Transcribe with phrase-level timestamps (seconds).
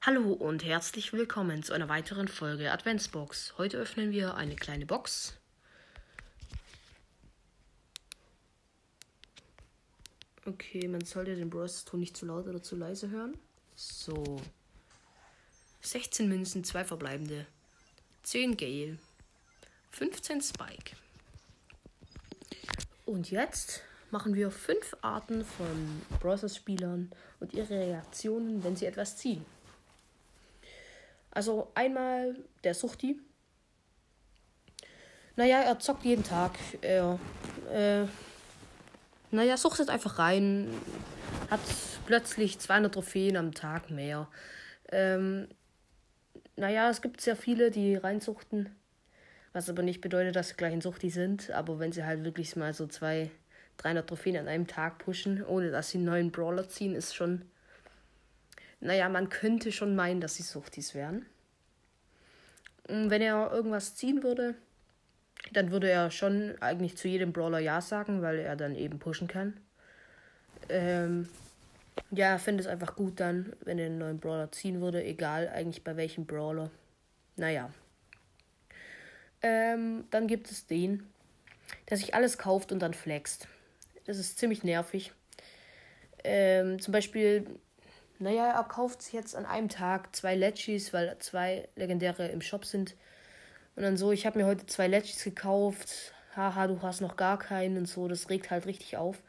[0.00, 3.58] Hallo und herzlich willkommen zu einer weiteren Folge Adventsbox.
[3.58, 5.36] Heute öffnen wir eine kleine Box.
[10.46, 13.36] Okay, man sollte den Bros-Ton nicht zu laut oder zu leise hören.
[13.74, 14.40] So.
[15.80, 17.46] 16 Münzen, 2 verbleibende.
[18.22, 18.98] 10 Gale.
[19.90, 20.94] 15 Spike.
[23.04, 27.10] Und jetzt machen wir 5 Arten von Bros-Spielern
[27.40, 29.44] und ihre Reaktionen, wenn sie etwas ziehen.
[31.30, 33.20] Also einmal der Suchti.
[35.36, 36.58] Naja, er zockt jeden Tag.
[36.80, 37.18] Er,
[37.72, 38.06] äh,
[39.30, 40.68] naja, suchtet einfach rein.
[41.48, 41.60] Hat
[42.06, 44.28] plötzlich 200 Trophäen am Tag mehr.
[44.90, 45.46] Ähm,
[46.56, 48.74] naja, es gibt sehr viele, die reinsuchten.
[49.52, 51.50] Was aber nicht bedeutet, dass sie gleich ein Suchti sind.
[51.50, 53.30] Aber wenn sie halt wirklich mal so zwei,
[53.76, 57.42] 300 Trophäen an einem Tag pushen, ohne dass sie einen neuen Brawler ziehen, ist schon
[58.80, 61.26] naja, man könnte schon meinen, dass sie Suchtis wären.
[62.86, 64.54] Wenn er irgendwas ziehen würde,
[65.52, 69.28] dann würde er schon eigentlich zu jedem Brawler Ja sagen, weil er dann eben pushen
[69.28, 69.56] kann.
[70.68, 71.28] Ähm,
[72.10, 75.84] ja, finde es einfach gut dann, wenn er einen neuen Brawler ziehen würde, egal eigentlich
[75.84, 76.70] bei welchem Brawler.
[77.36, 77.70] Naja.
[79.42, 81.06] Ähm, dann gibt es den,
[81.90, 83.46] der sich alles kauft und dann flext.
[84.06, 85.12] Das ist ziemlich nervig.
[86.24, 87.46] Ähm, zum Beispiel
[88.18, 92.64] naja, er kauft sich jetzt an einem Tag zwei Legis, weil zwei legendäre im Shop
[92.64, 92.96] sind.
[93.76, 96.12] Und dann so, ich habe mir heute zwei Legis gekauft.
[96.34, 98.08] Haha, du hast noch gar keinen und so.
[98.08, 99.22] Das regt halt richtig auf.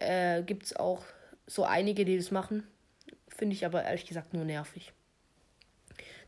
[0.00, 1.04] Äh, Gibt es auch
[1.46, 2.66] so einige, die das machen.
[3.28, 4.92] Finde ich aber ehrlich gesagt nur nervig.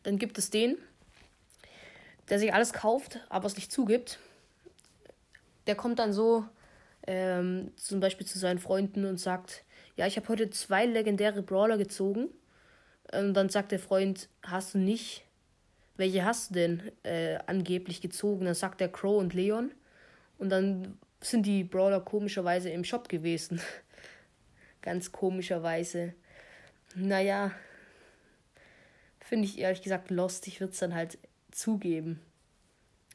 [0.04, 0.76] Dann gibt es den,
[2.28, 4.18] der sich alles kauft, aber es nicht zugibt.
[5.66, 6.44] Der kommt dann so
[7.06, 9.64] ähm, zum Beispiel zu seinen Freunden und sagt,
[9.96, 12.28] ja, ich habe heute zwei legendäre Brawler gezogen.
[13.12, 15.24] Und dann sagt der Freund, hast du nicht?
[15.96, 18.46] Welche hast du denn äh, angeblich gezogen?
[18.46, 19.70] Dann sagt der Crow und Leon.
[20.38, 23.60] Und dann sind die Brawler komischerweise im Shop gewesen.
[24.82, 26.14] Ganz komischerweise.
[26.96, 27.52] Naja,
[29.20, 30.46] finde ich ehrlich gesagt lost.
[30.46, 31.18] Ich würde es dann halt
[31.50, 32.20] zugeben,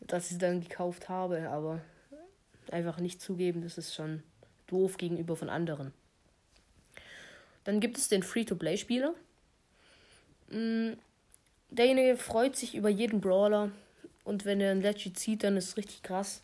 [0.02, 1.82] dass ich sie dann gekauft habe, aber
[2.72, 4.24] einfach nicht zugeben, das ist schon
[4.68, 5.94] doof gegenüber von anderen.
[7.64, 9.14] Dann gibt es den Free-to-Play-Spieler.
[10.50, 10.94] Mm,
[11.70, 13.72] derjenige freut sich über jeden Brawler.
[14.24, 16.44] Und wenn er ein Legit zieht, dann ist es richtig krass.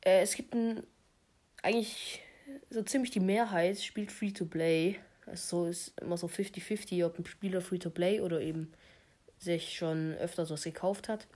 [0.00, 0.82] Äh, es gibt ein,
[1.62, 2.20] eigentlich
[2.70, 4.98] so ziemlich die Mehrheit spielt Free-to-Play.
[5.26, 8.72] Also so ist immer so 50-50, ob ein Spieler Free-to-Play oder eben
[9.38, 11.26] sich schon öfter was gekauft hat.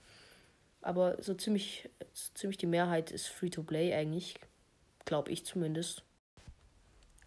[0.83, 4.37] Aber so ziemlich, so ziemlich die Mehrheit ist Free-to-Play eigentlich.
[5.04, 6.03] Glaube ich zumindest.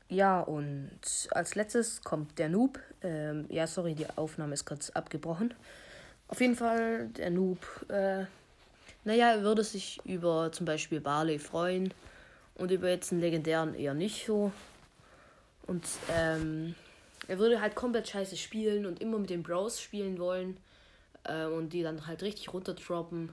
[0.09, 0.89] Ja, und
[1.31, 2.79] als letztes kommt der Noob.
[3.03, 5.53] Ähm, ja, sorry, die Aufnahme ist kurz abgebrochen.
[6.27, 7.59] Auf jeden Fall, der Noob,
[7.89, 8.25] äh,
[9.03, 11.93] naja, er würde sich über zum Beispiel Barley freuen
[12.55, 14.51] und über jetzt einen legendären eher nicht so.
[15.67, 16.73] Und ähm,
[17.27, 20.57] er würde halt komplett scheiße spielen und immer mit den Bros spielen wollen
[21.23, 23.29] äh, und die dann halt richtig runterdroppen.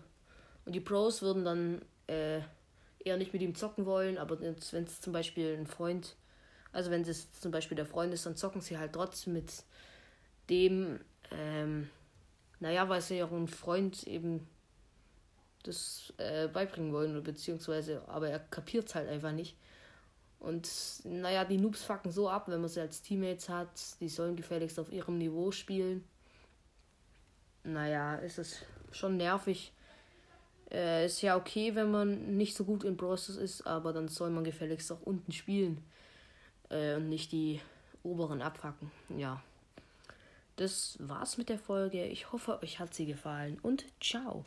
[0.66, 2.40] Und die Pros würden dann äh,
[3.02, 4.54] eher nicht mit ihm zocken wollen, aber wenn
[4.84, 6.14] es zum Beispiel ein Freund
[6.76, 9.64] also wenn es zum Beispiel der Freund ist, dann zocken sie halt trotzdem mit
[10.50, 11.00] dem,
[11.30, 11.88] ähm,
[12.60, 14.46] naja, weil sie ja Freund eben
[15.62, 19.56] das äh, beibringen wollen, beziehungsweise, aber er kapiert es halt einfach nicht.
[20.38, 20.68] Und
[21.04, 23.70] naja, die Noobs fucken so ab, wenn man sie als Teammates hat,
[24.00, 26.04] die sollen gefälligst auf ihrem Niveau spielen.
[27.64, 28.58] Naja, ist es
[28.92, 29.72] schon nervig.
[30.70, 34.28] Äh, ist ja okay, wenn man nicht so gut in Process ist, aber dann soll
[34.28, 35.82] man gefälligst auch unten spielen
[36.70, 37.60] äh, und nicht die
[38.02, 38.90] oberen abfacken.
[39.16, 39.42] Ja.
[40.56, 42.06] Das war's mit der Folge.
[42.06, 44.44] Ich hoffe, euch hat sie gefallen und ciao.